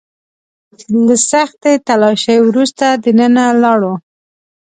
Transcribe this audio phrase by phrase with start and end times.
[1.07, 3.93] له سختې تلاشۍ وروسته دننه لاړو.